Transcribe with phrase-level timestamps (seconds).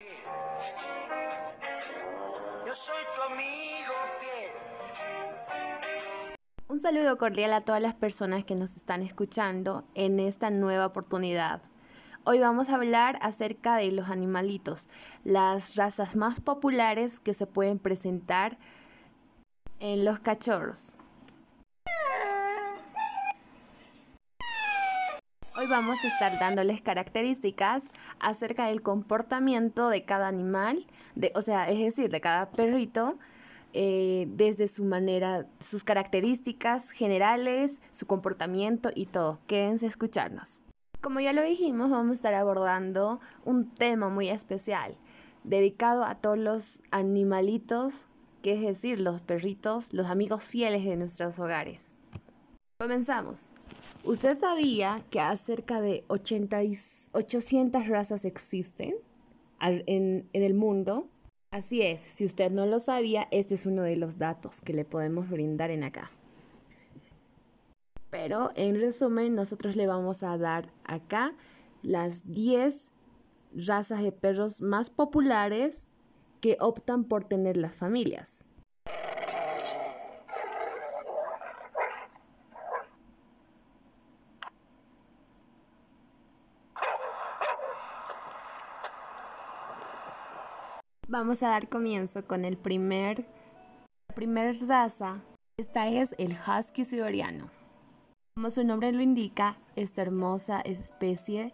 [0.00, 0.06] Yo
[2.74, 4.50] soy tu amigo fiel.
[6.68, 11.60] Un saludo cordial a todas las personas que nos están escuchando en esta nueva oportunidad.
[12.24, 14.88] Hoy vamos a hablar acerca de los animalitos,
[15.24, 18.58] las razas más populares que se pueden presentar
[19.80, 20.96] en los cachorros.
[25.60, 30.86] Hoy vamos a estar dándoles características acerca del comportamiento de cada animal,
[31.16, 33.18] de, o sea, es decir, de cada perrito,
[33.74, 39.38] eh, desde su manera, sus características generales, su comportamiento y todo.
[39.46, 40.62] Quédense a escucharnos.
[41.02, 44.96] Como ya lo dijimos, vamos a estar abordando un tema muy especial,
[45.44, 48.06] dedicado a todos los animalitos,
[48.40, 51.98] que es decir, los perritos, los amigos fieles de nuestros hogares.
[52.80, 53.52] Comenzamos.
[54.04, 56.60] ¿Usted sabía que cerca de 80
[57.12, 58.94] 800 razas existen
[59.60, 61.06] en, en el mundo?
[61.50, 64.86] Así es, si usted no lo sabía, este es uno de los datos que le
[64.86, 66.10] podemos brindar en acá.
[68.08, 71.34] Pero en resumen, nosotros le vamos a dar acá
[71.82, 72.92] las 10
[73.56, 75.90] razas de perros más populares
[76.40, 78.49] que optan por tener las familias.
[91.10, 93.26] Vamos a dar comienzo con el primer,
[94.08, 95.20] la primera raza.
[95.56, 97.50] Esta es el husky siberiano.
[98.36, 101.52] Como su nombre lo indica, esta hermosa especie,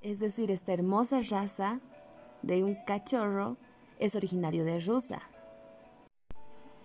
[0.00, 1.80] es decir, esta hermosa raza
[2.40, 3.58] de un cachorro,
[3.98, 5.20] es originario de Rusia.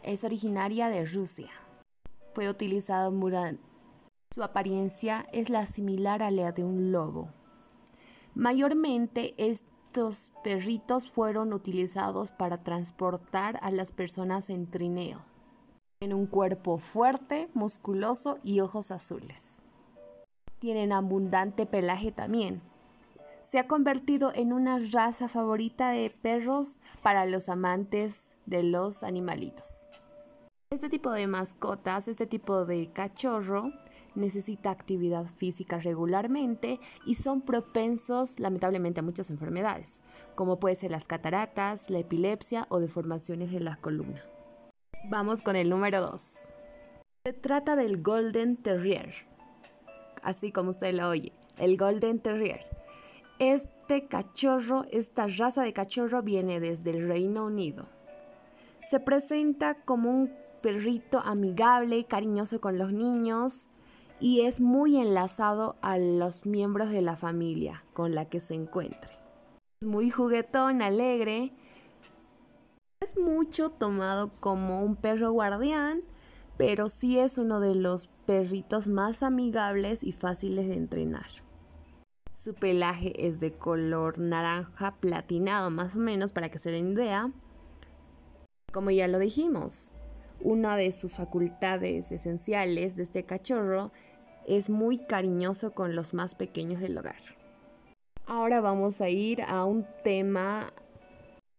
[0.03, 1.52] Es originaria de Rusia.
[2.33, 3.61] Fue utilizado Muran.
[4.35, 7.30] Su apariencia es la similar a la de un lobo.
[8.35, 9.63] Mayormente es
[9.98, 15.23] estos perritos fueron utilizados para transportar a las personas en trineo.
[15.98, 19.63] Tienen un cuerpo fuerte, musculoso y ojos azules.
[20.59, 22.62] Tienen abundante pelaje también.
[23.41, 29.88] Se ha convertido en una raza favorita de perros para los amantes de los animalitos.
[30.69, 33.72] Este tipo de mascotas, este tipo de cachorro,
[34.16, 40.01] necesita actividad física regularmente y son propensos lamentablemente a muchas enfermedades,
[40.35, 44.23] como puede ser las cataratas, la epilepsia o deformaciones de la columna.
[45.09, 46.53] Vamos con el número 2.
[47.23, 49.13] Se trata del Golden Terrier,
[50.24, 52.62] así como usted lo oye, el Golden Terrier.
[53.39, 57.88] Este cachorro, esta raza de cachorro viene desde el Reino Unido.
[58.81, 60.31] Se presenta como un
[60.62, 63.68] perrito amigable y cariñoso con los niños,
[64.19, 69.13] y es muy enlazado a los miembros de la familia con la que se encuentre.
[69.81, 71.51] Es muy juguetón, alegre.
[73.00, 76.01] Es mucho tomado como un perro guardián,
[76.57, 81.27] pero sí es uno de los perritos más amigables y fáciles de entrenar.
[82.31, 87.31] Su pelaje es de color naranja platinado más o menos para que se den idea.
[88.72, 89.91] Como ya lo dijimos,
[90.39, 93.91] una de sus facultades esenciales de este cachorro
[94.47, 97.22] es muy cariñoso con los más pequeños del hogar.
[98.25, 100.74] Ahora vamos a ir a un tema,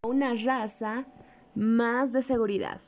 [0.03, 1.06] a una raza
[1.54, 2.81] más de seguridad.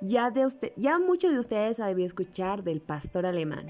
[0.00, 3.66] Ya, de usted, ya muchos de ustedes han debido escuchar del pastor alemán.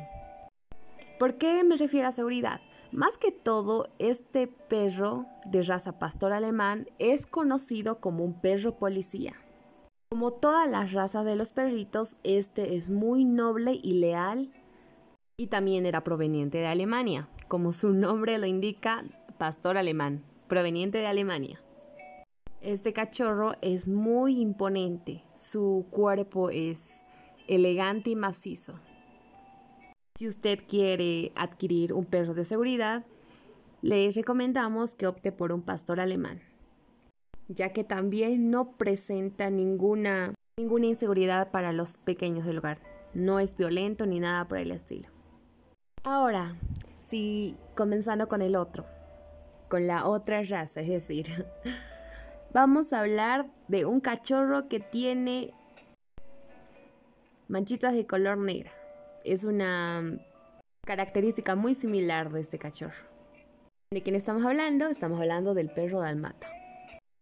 [1.18, 2.60] ¿Por qué me refiero a seguridad?
[2.92, 9.34] Más que todo, este perro de raza pastor alemán es conocido como un perro policía.
[10.10, 14.50] Como todas las razas de los perritos, este es muy noble y leal
[15.40, 19.02] y también era proveniente de Alemania, como su nombre lo indica,
[19.38, 21.62] pastor alemán, proveniente de Alemania.
[22.60, 27.06] Este cachorro es muy imponente, su cuerpo es
[27.48, 28.74] elegante y macizo.
[30.14, 33.06] Si usted quiere adquirir un perro de seguridad,
[33.80, 36.42] le recomendamos que opte por un pastor alemán,
[37.48, 42.76] ya que también no presenta ninguna, ninguna inseguridad para los pequeños del hogar.
[43.14, 45.08] No es violento ni nada por el estilo.
[46.02, 46.56] Ahora,
[46.98, 48.86] si comenzando con el otro,
[49.68, 51.26] con la otra raza, es decir,
[52.54, 55.52] vamos a hablar de un cachorro que tiene
[57.48, 58.72] manchitas de color negra.
[59.24, 60.02] Es una
[60.86, 63.04] característica muy similar de este cachorro.
[63.92, 64.86] ¿De quién estamos hablando?
[64.86, 66.48] Estamos hablando del perro dalmata.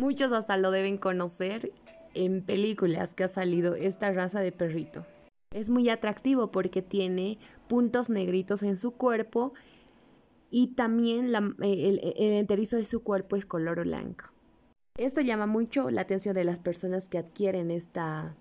[0.00, 1.72] Muchos hasta lo deben conocer
[2.14, 5.04] en películas que ha salido esta raza de perrito.
[5.50, 9.52] Es muy atractivo porque tiene puntos negritos en su cuerpo
[10.50, 14.26] y también el, el enterizo de su cuerpo es color blanco.
[14.96, 18.34] Esto llama mucho la atención de las personas que adquieren esta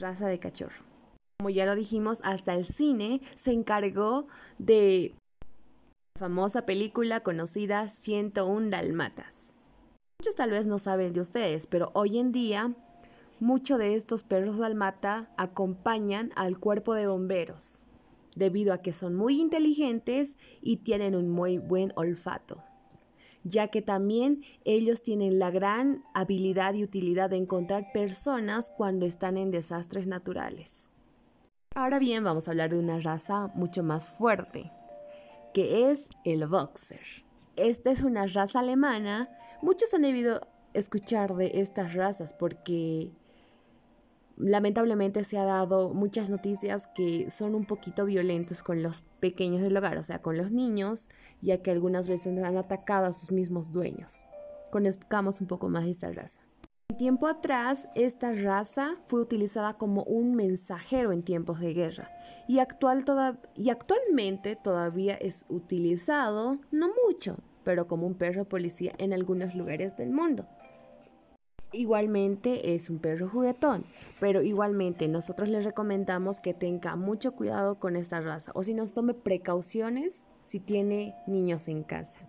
[0.00, 0.82] raza de cachorro.
[1.38, 4.26] Como ya lo dijimos, hasta el cine se encargó
[4.58, 5.14] de
[6.14, 9.56] la famosa película conocida 101 Dalmatas.
[10.20, 12.74] Muchos tal vez no saben de ustedes, pero hoy en día
[13.40, 17.83] muchos de estos perros dalmata acompañan al cuerpo de bomberos,
[18.34, 22.62] debido a que son muy inteligentes y tienen un muy buen olfato,
[23.42, 29.36] ya que también ellos tienen la gran habilidad y utilidad de encontrar personas cuando están
[29.36, 30.90] en desastres naturales.
[31.74, 34.70] Ahora bien, vamos a hablar de una raza mucho más fuerte,
[35.52, 37.00] que es el boxer.
[37.56, 39.28] Esta es una raza alemana.
[39.60, 40.40] Muchos han debido
[40.72, 43.12] escuchar de estas razas porque
[44.36, 49.76] lamentablemente se ha dado muchas noticias que son un poquito violentos con los pequeños del
[49.76, 51.08] hogar, o sea, con los niños,
[51.40, 54.26] ya que algunas veces han atacado a sus mismos dueños.
[54.70, 56.40] Conozcamos un poco más de esta raza.
[56.98, 62.10] Tiempo atrás, esta raza fue utilizada como un mensajero en tiempos de guerra
[62.46, 63.04] y, actual
[63.56, 69.96] y actualmente todavía es utilizado, no mucho, pero como un perro policía en algunos lugares
[69.96, 70.46] del mundo.
[71.74, 73.84] Igualmente es un perro juguetón,
[74.20, 78.92] pero igualmente nosotros les recomendamos que tenga mucho cuidado con esta raza o si nos
[78.92, 82.20] tome precauciones si tiene niños en casa.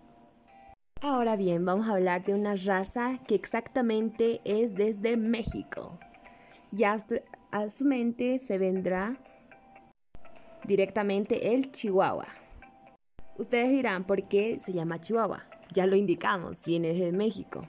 [1.00, 5.96] Ahora bien, vamos a hablar de una raza que exactamente es desde México.
[6.72, 6.96] Ya
[7.52, 9.16] a su mente se vendrá
[10.64, 12.26] directamente el Chihuahua.
[13.38, 15.44] Ustedes dirán, ¿por qué se llama Chihuahua?
[15.72, 17.68] Ya lo indicamos, viene desde México,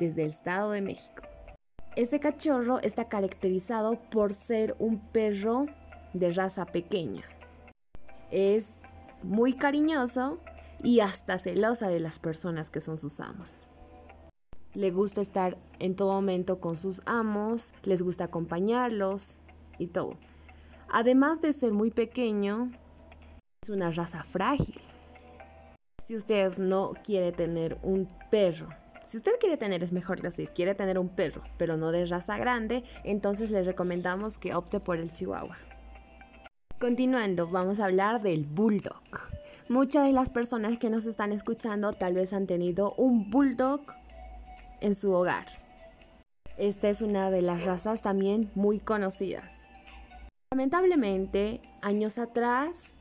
[0.00, 1.22] desde el Estado de México.
[1.94, 5.66] Este cachorro está caracterizado por ser un perro
[6.14, 7.22] de raza pequeña.
[8.30, 8.80] Es
[9.22, 10.38] muy cariñoso
[10.82, 13.70] y hasta celosa de las personas que son sus amos.
[14.72, 19.40] Le gusta estar en todo momento con sus amos, les gusta acompañarlos
[19.78, 20.16] y todo.
[20.88, 22.72] Además de ser muy pequeño,
[23.62, 24.80] es una raza frágil.
[25.98, 28.68] Si usted no quiere tener un perro,
[29.04, 32.38] si usted quiere tener, es mejor decir, quiere tener un perro, pero no de raza
[32.38, 35.56] grande, entonces le recomendamos que opte por el chihuahua.
[36.78, 39.02] Continuando, vamos a hablar del bulldog.
[39.68, 43.82] Muchas de las personas que nos están escuchando tal vez han tenido un bulldog
[44.80, 45.46] en su hogar.
[46.56, 49.70] Esta es una de las razas también muy conocidas.
[50.52, 52.98] Lamentablemente, años atrás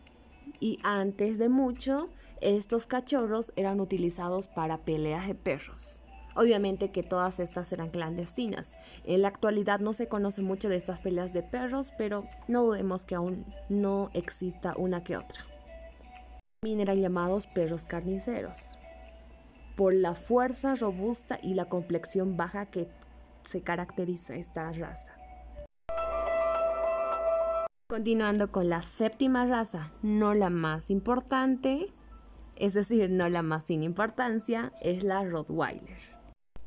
[0.60, 2.10] y antes de mucho,
[2.42, 6.02] estos cachorros eran utilizados para peleas de perros.
[6.36, 8.74] Obviamente que todas estas eran clandestinas.
[9.04, 13.04] En la actualidad no se conoce mucho de estas peleas de perros, pero no dudemos
[13.04, 15.50] que aún no exista una que otra
[16.62, 18.76] también eran llamados perros carniceros,
[19.78, 22.90] por la fuerza robusta y la complexión baja que
[23.44, 25.14] se caracteriza esta raza.
[27.88, 31.94] Continuando con la séptima raza, no la más importante,
[32.60, 35.98] es decir, no la más sin importancia, es la Rottweiler.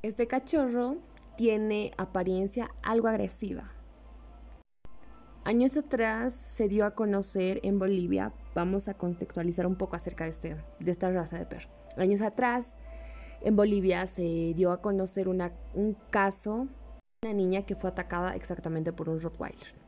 [0.03, 0.97] Este cachorro
[1.37, 3.73] tiene apariencia algo agresiva,
[5.45, 10.31] Años atrás se dio a conocer en Bolivia, vamos a contextualizar un poco acerca de,
[10.31, 11.69] este, de esta raza de perro.
[11.97, 12.77] Años atrás
[13.41, 16.69] en Bolivia se dio a conocer un caso,
[17.25, 19.82] una niña que fue atacada exactamente por un Rottweiler.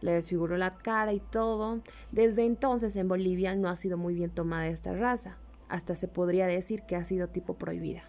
[0.00, 1.80] Le desfiguró la cara y todo.
[2.12, 5.38] Desde entonces en Bolivia no ha sido muy bien tomada esta raza.
[5.68, 8.04] Hasta se podría decir que ha sido tipo prohibida.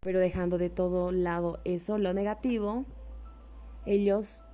[0.00, 2.84] Pero dejando de todo lado eso, lo negativo,
[3.84, 4.44] ellos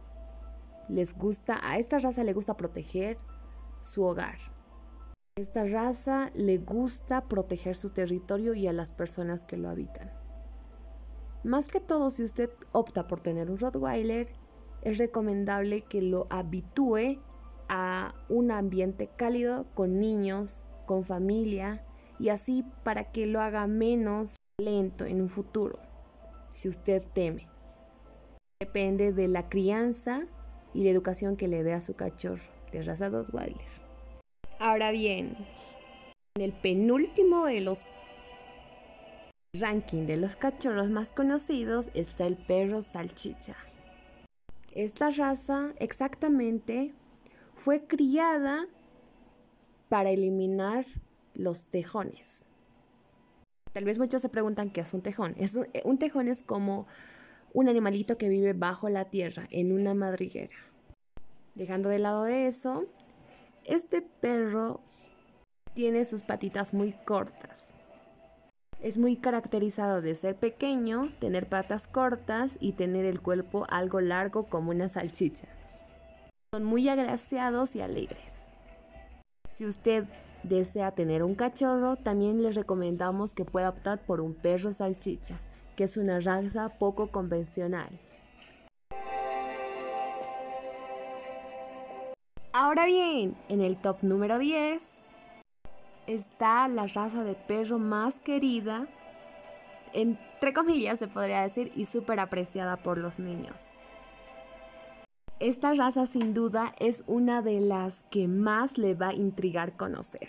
[0.88, 3.18] les gusta, a esta raza le gusta proteger
[3.80, 4.38] su hogar.
[5.36, 10.10] A esta raza le gusta proteger su territorio y a las personas que lo habitan.
[11.44, 14.28] Más que todo, si usted opta por tener un Rottweiler,
[14.82, 17.18] es recomendable que lo habitúe
[17.68, 21.84] a un ambiente cálido con niños, con familia
[22.18, 25.78] y así para que lo haga menos lento en un futuro,
[26.50, 27.48] si usted teme.
[28.60, 30.26] Depende de la crianza
[30.74, 33.56] y la educación que le dé a su cachorro de raza Weiler.
[34.58, 35.36] Ahora bien,
[36.36, 37.84] en el penúltimo de los
[39.54, 43.56] ranking de los cachorros más conocidos está el perro salchicha.
[44.74, 46.94] Esta raza exactamente
[47.54, 48.66] fue criada
[49.88, 50.86] para eliminar
[51.34, 52.44] los tejones.
[53.72, 55.34] Tal vez muchos se preguntan qué es un tejón.
[55.38, 56.86] Es un tejón es como
[57.52, 60.56] un animalito que vive bajo la tierra, en una madriguera.
[61.54, 62.86] Dejando de lado de eso,
[63.64, 64.80] este perro
[65.74, 67.78] Tiene sus patitas muy cortas.
[68.82, 74.46] Es muy caracterizado de ser pequeño, tener patas cortas y tener el cuerpo algo largo
[74.46, 75.46] como una salchicha.
[76.52, 78.50] Son muy agraciados y alegres.
[79.48, 80.06] Si usted
[80.42, 85.38] desea tener un cachorro, también le recomendamos que pueda optar por un perro salchicha,
[85.76, 88.00] que es una raza poco convencional.
[92.52, 95.04] Ahora bien, en el top número 10
[96.06, 98.86] está la raza de perro más querida,
[99.92, 103.76] entre comillas se podría decir, y súper apreciada por los niños.
[105.40, 110.28] Esta raza sin duda es una de las que más le va a intrigar conocer.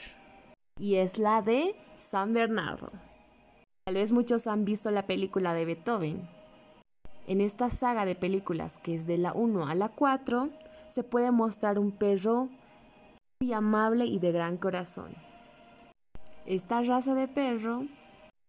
[0.79, 2.89] Y es la de San Bernardo.
[3.85, 6.27] Tal vez muchos han visto la película de Beethoven.
[7.27, 10.49] En esta saga de películas, que es de la 1 a la 4,
[10.87, 12.49] se puede mostrar un perro
[13.39, 15.13] muy amable y de gran corazón.
[16.45, 17.87] Esta raza de perro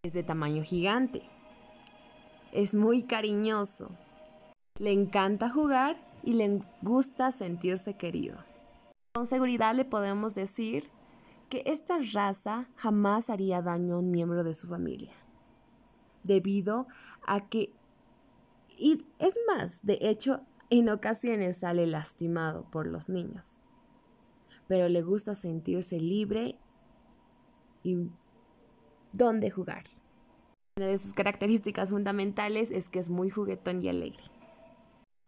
[0.03, 1.23] es de tamaño gigante.
[2.51, 3.91] Es muy cariñoso.
[4.81, 8.39] Le encanta jugar y le gusta sentirse querido.
[9.15, 10.91] Con seguridad le podemos decir
[11.49, 15.13] que esta raza jamás haría daño a un miembro de su familia,
[16.25, 16.89] debido
[17.25, 17.73] a que,
[18.77, 23.63] y es más, de hecho, en ocasiones sale lastimado por los niños,
[24.67, 26.59] pero le gusta sentirse libre
[27.85, 28.11] y
[29.13, 29.85] dónde jugar.
[30.77, 34.25] Una de sus características fundamentales es que es muy juguetón y alegre.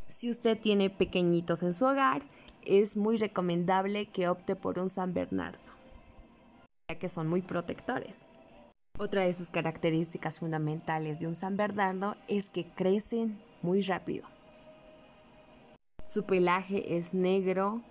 [0.08, 2.22] Si usted tiene pequeñitos en su hogar,
[2.62, 5.60] es muy recomendable que opte por un San Bernardo,
[6.88, 8.32] ya que son muy protectores.
[8.98, 14.26] Otra de sus características fundamentales de un San Bernardo es que crecen muy rápido.
[16.02, 17.82] Su pelaje es negro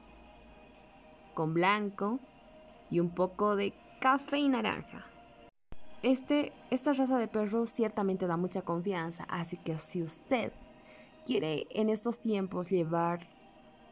[1.34, 2.20] con blanco
[2.90, 3.74] y un poco de
[4.06, 5.04] café y naranja.
[6.04, 10.52] Este, esta raza de perro ciertamente da mucha confianza, así que si usted
[11.26, 13.22] quiere en estos tiempos llevar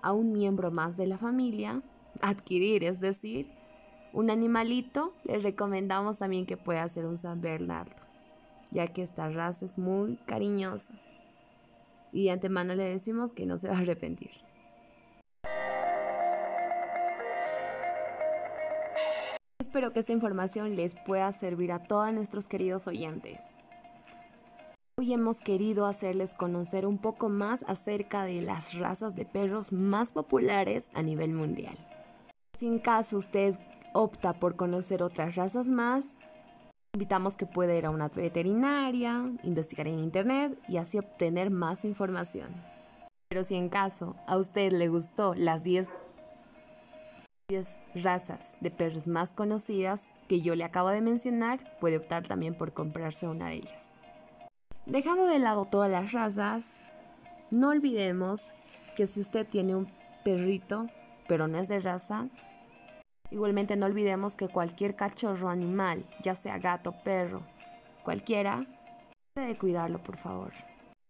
[0.04, 1.82] a un miembro más de la familia,
[2.22, 3.50] adquirir, es decir,
[4.14, 7.96] un animalito, le recomendamos también que pueda ser un San Bernardo,
[8.70, 10.94] ya que esta raza es muy cariñosa.
[12.12, 14.43] Y de antemano le decimos que no se va a arrepentir.
[19.74, 23.58] Espero que esta información les pueda servir a todos nuestros queridos oyentes.
[25.00, 30.12] Hoy hemos querido hacerles conocer un poco más acerca de las razas de perros más
[30.12, 31.76] populares a nivel mundial.
[32.56, 33.58] Si en caso usted
[33.94, 36.20] opta por conocer otras razas más,
[36.94, 42.50] invitamos que pueda ir a una veterinaria, investigar en internet y así obtener más información.
[43.28, 45.96] Pero si en caso a usted le gustó las 10
[47.96, 52.74] razas de perros más conocidas que yo le acabo de mencionar, puede optar también por
[52.74, 53.94] comprarse una de ellas.
[54.86, 56.78] Dejando de lado todas las razas,
[57.52, 58.54] no olvidemos
[58.96, 59.92] que si usted tiene un
[60.24, 60.88] perrito,
[61.28, 62.28] pero no es de raza,
[63.30, 67.42] igualmente no olvidemos que cualquier cachorro animal, ya sea gato, perro,
[68.04, 68.66] cualquiera,
[69.36, 70.54] debe cuidarlo por favor,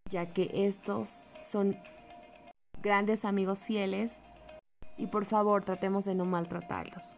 [0.10, 1.78] ya que estos son
[2.82, 4.22] grandes amigos fieles
[4.98, 7.18] y por favor tratemos de no maltratarlos.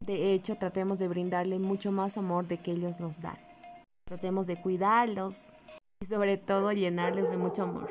[0.00, 3.38] De hecho, tratemos de brindarle mucho más amor de que ellos nos dan.
[4.04, 5.54] Tratemos de cuidarlos
[6.00, 7.90] y sobre todo llenarles de mucho amor.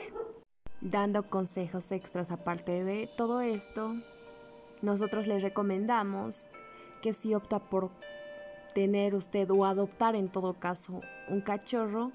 [0.82, 3.96] Dando consejos extras aparte de todo esto,
[4.82, 6.48] nosotros les recomendamos
[7.02, 7.90] que si opta por
[8.74, 12.12] tener usted o adoptar en todo caso un cachorro,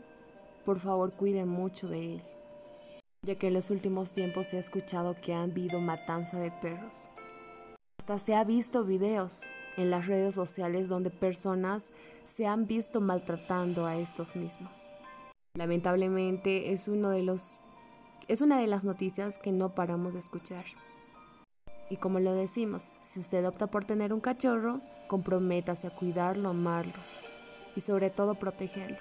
[0.64, 2.29] por favor cuide mucho de él
[3.22, 7.08] ya que en los últimos tiempos se ha escuchado que ha habido matanza de perros.
[7.98, 9.42] Hasta se ha visto videos
[9.76, 11.92] en las redes sociales donde personas
[12.24, 14.88] se han visto maltratando a estos mismos.
[15.54, 17.58] Lamentablemente es uno de los
[18.28, 20.64] es una de las noticias que no paramos de escuchar.
[21.88, 27.00] Y como lo decimos, si usted opta por tener un cachorro, comprométase a cuidarlo, amarlo
[27.74, 28.98] y sobre todo protegerlo.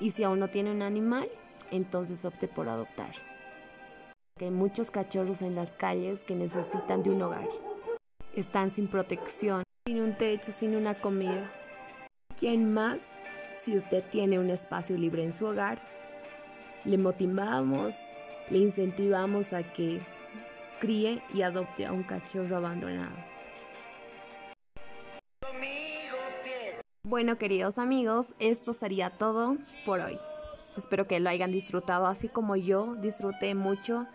[0.00, 1.28] Y si aún no tiene un animal,
[1.70, 3.12] entonces opte por adoptar.
[4.40, 7.48] Hay muchos cachorros en las calles que necesitan de un hogar.
[8.34, 11.50] Están sin protección, sin un techo, sin una comida.
[12.38, 13.12] ¿Quién más?
[13.52, 15.80] Si usted tiene un espacio libre en su hogar,
[16.84, 17.96] le motivamos,
[18.50, 20.00] le incentivamos a que
[20.78, 23.16] críe y adopte a un cachorro abandonado.
[27.02, 30.18] Bueno, queridos amigos, esto sería todo por hoy.
[30.78, 34.06] Espero que lo hayan disfrutado así como yo disfruté mucho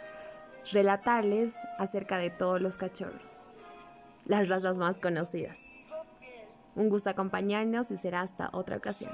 [0.72, 3.43] relatarles acerca de todos los cachorros,
[4.25, 5.74] las razas más conocidas.
[6.75, 9.12] Un gusto acompañarnos y será hasta otra ocasión.